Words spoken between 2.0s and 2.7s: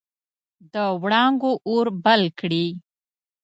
بل کړي